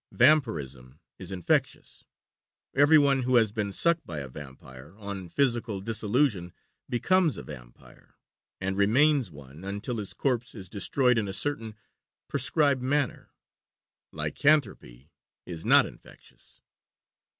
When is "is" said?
1.19-1.31, 10.55-10.69, 15.45-15.65